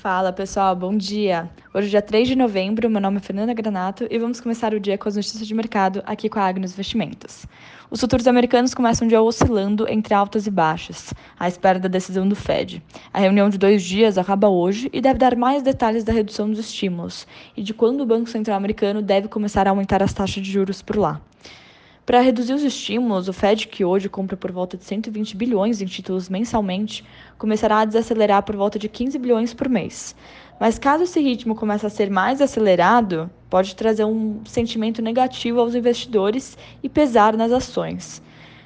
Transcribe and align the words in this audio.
Fala 0.00 0.32
pessoal, 0.32 0.76
bom 0.76 0.96
dia! 0.96 1.50
Hoje 1.74 1.88
é 1.88 1.90
dia 1.90 2.02
3 2.02 2.28
de 2.28 2.36
novembro, 2.36 2.88
meu 2.88 3.00
nome 3.00 3.16
é 3.16 3.20
Fernanda 3.20 3.52
Granato 3.52 4.06
e 4.08 4.16
vamos 4.16 4.40
começar 4.40 4.72
o 4.72 4.78
dia 4.78 4.96
com 4.96 5.08
as 5.08 5.16
notícias 5.16 5.44
de 5.44 5.52
mercado 5.52 6.04
aqui 6.06 6.28
com 6.28 6.38
a 6.38 6.46
Agnes 6.46 6.72
Investimentos. 6.72 7.44
Os 7.90 8.00
futuros 8.00 8.28
americanos 8.28 8.74
começam 8.74 9.06
o 9.06 9.08
dia 9.08 9.20
oscilando 9.20 9.88
entre 9.88 10.14
altas 10.14 10.46
e 10.46 10.52
baixas, 10.52 11.12
à 11.36 11.48
espera 11.48 11.80
da 11.80 11.88
decisão 11.88 12.28
do 12.28 12.36
Fed. 12.36 12.80
A 13.12 13.18
reunião 13.18 13.50
de 13.50 13.58
dois 13.58 13.82
dias 13.82 14.16
acaba 14.18 14.48
hoje 14.48 14.88
e 14.92 15.00
deve 15.00 15.18
dar 15.18 15.34
mais 15.34 15.64
detalhes 15.64 16.04
da 16.04 16.12
redução 16.12 16.48
dos 16.48 16.60
estímulos 16.60 17.26
e 17.56 17.62
de 17.64 17.74
quando 17.74 18.02
o 18.02 18.06
Banco 18.06 18.30
Central 18.30 18.56
americano 18.56 19.02
deve 19.02 19.26
começar 19.26 19.66
a 19.66 19.70
aumentar 19.70 20.00
as 20.00 20.12
taxas 20.12 20.44
de 20.44 20.48
juros 20.52 20.80
por 20.80 20.94
lá. 20.94 21.20
Para 22.08 22.22
reduzir 22.22 22.54
os 22.54 22.62
estímulos, 22.62 23.28
o 23.28 23.34
Fed, 23.34 23.68
que 23.68 23.84
hoje 23.84 24.08
compra 24.08 24.34
por 24.34 24.50
volta 24.50 24.78
de 24.78 24.84
120 24.84 25.36
bilhões 25.36 25.82
em 25.82 25.84
títulos 25.84 26.30
mensalmente, 26.30 27.04
começará 27.36 27.80
a 27.80 27.84
desacelerar 27.84 28.42
por 28.44 28.56
volta 28.56 28.78
de 28.78 28.88
15 28.88 29.18
bilhões 29.18 29.52
por 29.52 29.68
mês. 29.68 30.16
Mas 30.58 30.78
caso 30.78 31.04
esse 31.04 31.20
ritmo 31.20 31.54
comece 31.54 31.84
a 31.84 31.90
ser 31.90 32.08
mais 32.08 32.40
acelerado, 32.40 33.28
pode 33.50 33.76
trazer 33.76 34.06
um 34.06 34.40
sentimento 34.46 35.02
negativo 35.02 35.60
aos 35.60 35.74
investidores 35.74 36.56
e 36.82 36.88
pesar 36.88 37.36
nas 37.36 37.52
ações. 37.52 38.22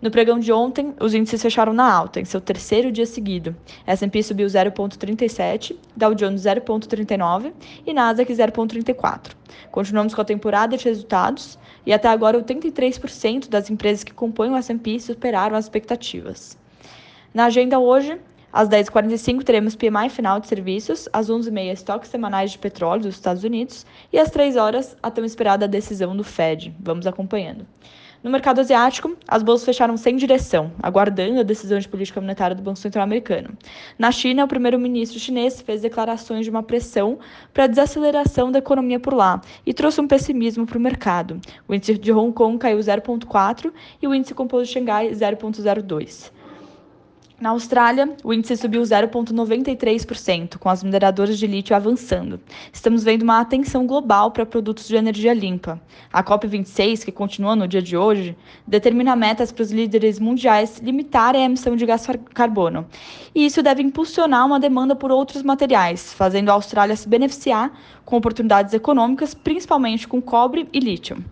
No 0.00 0.10
pregão 0.10 0.38
de 0.38 0.50
ontem, 0.50 0.94
os 0.98 1.12
índices 1.12 1.42
fecharam 1.42 1.74
na 1.74 1.92
alta, 1.92 2.18
em 2.18 2.24
seu 2.24 2.40
terceiro 2.40 2.90
dia 2.90 3.04
seguido. 3.04 3.54
S&P 3.86 4.22
subiu 4.22 4.46
0,37, 4.46 5.76
Dow 5.94 6.14
Jones 6.14 6.40
0,39 6.40 7.52
e 7.84 7.92
Nasdaq 7.92 8.32
0,34. 8.32 9.35
Continuamos 9.76 10.14
com 10.14 10.22
a 10.22 10.24
temporada 10.24 10.74
de 10.74 10.84
resultados 10.84 11.58
e 11.84 11.92
até 11.92 12.08
agora 12.08 12.42
83% 12.42 13.46
das 13.50 13.68
empresas 13.68 14.02
que 14.02 14.14
compõem 14.14 14.50
o 14.50 14.56
S&P 14.56 14.98
superaram 14.98 15.54
as 15.54 15.66
expectativas. 15.66 16.56
Na 17.34 17.44
agenda 17.44 17.78
hoje, 17.78 18.18
às 18.50 18.70
10h45 18.70 19.42
teremos 19.42 19.76
PMI 19.76 20.08
final 20.08 20.40
de 20.40 20.46
serviços, 20.46 21.10
às 21.12 21.28
11h30 21.28 21.72
estoques 21.74 22.08
semanais 22.08 22.52
de 22.52 22.58
petróleo 22.58 23.02
dos 23.02 23.16
Estados 23.16 23.44
Unidos 23.44 23.84
e 24.10 24.18
às 24.18 24.30
3 24.30 24.56
horas 24.56 24.96
a 25.02 25.10
tão 25.10 25.26
esperada 25.26 25.68
decisão 25.68 26.16
do 26.16 26.24
Fed. 26.24 26.74
Vamos 26.80 27.06
acompanhando. 27.06 27.66
No 28.22 28.30
mercado 28.30 28.60
asiático, 28.60 29.16
as 29.28 29.42
bolsas 29.42 29.66
fecharam 29.66 29.96
sem 29.96 30.16
direção, 30.16 30.72
aguardando 30.82 31.38
a 31.38 31.42
decisão 31.42 31.78
de 31.78 31.88
política 31.88 32.20
monetária 32.20 32.56
do 32.56 32.62
Banco 32.62 32.78
Central 32.78 33.04
americano. 33.04 33.50
Na 33.98 34.10
China, 34.10 34.44
o 34.44 34.48
primeiro-ministro 34.48 35.18
chinês 35.18 35.60
fez 35.60 35.82
declarações 35.82 36.44
de 36.44 36.50
uma 36.50 36.62
pressão 36.62 37.18
para 37.52 37.64
a 37.64 37.66
desaceleração 37.66 38.50
da 38.50 38.58
economia 38.58 38.98
por 38.98 39.14
lá 39.14 39.40
e 39.64 39.74
trouxe 39.74 40.00
um 40.00 40.08
pessimismo 40.08 40.66
para 40.66 40.78
o 40.78 40.80
mercado. 40.80 41.40
O 41.68 41.74
índice 41.74 41.98
de 41.98 42.12
Hong 42.12 42.32
Kong 42.32 42.58
caiu 42.58 42.78
0,4 42.78 43.72
e 44.00 44.08
o 44.08 44.14
índice 44.14 44.34
composto 44.34 44.66
de 44.66 44.72
Xangai 44.72 45.10
0,02. 45.10 46.35
Na 47.38 47.50
Austrália, 47.50 48.16
o 48.24 48.32
índice 48.32 48.56
subiu 48.56 48.80
0,93%, 48.80 50.56
com 50.56 50.70
as 50.70 50.82
mineradoras 50.82 51.38
de 51.38 51.46
lítio 51.46 51.76
avançando. 51.76 52.40
Estamos 52.72 53.04
vendo 53.04 53.24
uma 53.24 53.40
atenção 53.40 53.86
global 53.86 54.30
para 54.30 54.46
produtos 54.46 54.88
de 54.88 54.96
energia 54.96 55.34
limpa. 55.34 55.78
A 56.10 56.24
COP26, 56.24 57.04
que 57.04 57.12
continua 57.12 57.54
no 57.54 57.68
dia 57.68 57.82
de 57.82 57.94
hoje, 57.94 58.34
determina 58.66 59.14
metas 59.14 59.52
para 59.52 59.62
os 59.62 59.70
líderes 59.70 60.18
mundiais 60.18 60.78
limitarem 60.78 61.42
a 61.42 61.44
emissão 61.44 61.76
de 61.76 61.84
gás 61.84 62.06
carbono. 62.32 62.86
E 63.34 63.44
isso 63.44 63.62
deve 63.62 63.82
impulsionar 63.82 64.46
uma 64.46 64.58
demanda 64.58 64.96
por 64.96 65.12
outros 65.12 65.42
materiais, 65.42 66.14
fazendo 66.14 66.48
a 66.48 66.54
Austrália 66.54 66.96
se 66.96 67.06
beneficiar 67.06 67.70
com 68.02 68.16
oportunidades 68.16 68.72
econômicas, 68.72 69.34
principalmente 69.34 70.08
com 70.08 70.22
cobre 70.22 70.66
e 70.72 70.80
lítio. 70.80 71.22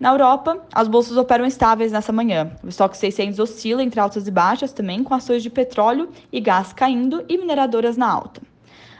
Na 0.00 0.12
Europa, 0.12 0.58
as 0.72 0.88
bolsas 0.88 1.18
operam 1.18 1.44
estáveis 1.44 1.92
nessa 1.92 2.10
manhã. 2.10 2.52
O 2.64 2.68
estoque 2.68 2.96
600 2.96 3.38
oscila 3.38 3.82
entre 3.82 4.00
altas 4.00 4.26
e 4.26 4.30
baixas 4.30 4.72
também, 4.72 5.04
com 5.04 5.12
ações 5.12 5.42
de 5.42 5.50
petróleo 5.50 6.08
e 6.32 6.40
gás 6.40 6.72
caindo 6.72 7.22
e 7.28 7.36
mineradoras 7.36 7.98
na 7.98 8.10
alta. 8.10 8.40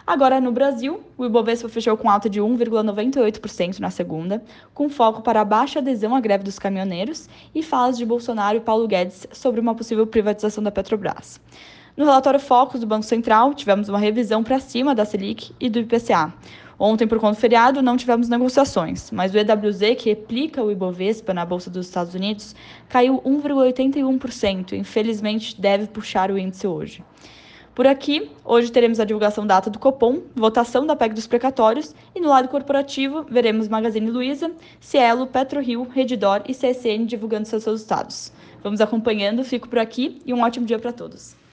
Agora, 0.07 0.43
no 0.43 0.53
Brasil, 0.53 1.01
o 1.17 1.25
Ibovespa 1.25 1.71
fechou 1.71 1.97
com 1.97 2.11
alta 2.11 2.29
de 2.29 2.39
1,98% 2.39 3.79
na 3.79 3.89
segunda, 3.89 4.45
com 4.75 4.91
foco 4.91 5.23
para 5.23 5.41
a 5.41 5.45
baixa 5.45 5.79
adesão 5.79 6.15
à 6.15 6.21
greve 6.21 6.45
dos 6.45 6.59
caminhoneiros 6.59 7.31
e 7.55 7.63
falas 7.63 7.97
de 7.97 8.05
Bolsonaro 8.05 8.59
e 8.59 8.61
Paulo 8.61 8.87
Guedes 8.87 9.27
sobre 9.33 9.59
uma 9.59 9.75
possível 9.75 10.07
privatização 10.07 10.63
da 10.63 10.71
Petrobras. 10.71 11.41
No 11.97 12.05
relatório 12.05 12.41
Focus 12.41 12.81
do 12.81 12.87
Banco 12.87 13.07
Central, 13.07 13.55
tivemos 13.55 13.89
uma 13.89 13.99
revisão 13.99 14.45
para 14.45 14.61
cima 14.61 14.95
da 14.95 15.07
Selic 15.07 15.55
e 15.59 15.71
do 15.71 15.79
IPCA. 15.79 16.31
Ontem, 16.83 17.07
por 17.07 17.21
conta 17.21 17.35
do 17.35 17.41
feriado, 17.41 17.83
não 17.83 17.95
tivemos 17.95 18.31
negociações, 18.31 19.11
mas 19.11 19.35
o 19.35 19.37
EWZ, 19.37 19.97
que 19.99 20.09
replica 20.09 20.65
o 20.65 20.73
Ibovespa 20.73 21.35
na 21.35 21.45
Bolsa 21.45 21.69
dos 21.69 21.87
Estados 21.87 22.15
Unidos, 22.15 22.57
caiu 22.89 23.21
1,81%. 23.21 24.73
Infelizmente, 24.73 25.61
deve 25.61 25.89
puxar 25.89 26.31
o 26.31 26.39
índice 26.39 26.67
hoje. 26.67 27.05
Por 27.75 27.87
aqui, 27.87 28.31
hoje 28.43 28.73
teremos 28.73 28.99
a 28.99 29.05
divulgação 29.05 29.47
da 29.47 29.59
ata 29.59 29.69
do 29.69 29.79
Copom, 29.79 30.23
votação 30.35 30.87
da 30.87 30.97
PEC 30.97 31.13
dos 31.13 31.27
precatórios 31.27 31.95
e 32.15 32.21
no 32.21 32.31
lado 32.31 32.49
corporativo 32.49 33.27
veremos 33.29 33.69
Magazine 33.69 34.11
Luiza, 34.11 34.51
Cielo, 34.81 35.27
PetroRio, 35.27 35.83
Redditor 35.83 36.45
e 36.49 36.55
CSN 36.55 37.05
divulgando 37.05 37.47
seus 37.47 37.67
resultados. 37.67 38.33
Vamos 38.63 38.81
acompanhando, 38.81 39.45
fico 39.45 39.69
por 39.69 39.79
aqui 39.79 40.23
e 40.25 40.33
um 40.33 40.41
ótimo 40.41 40.65
dia 40.65 40.79
para 40.79 40.95
todos. 40.95 41.40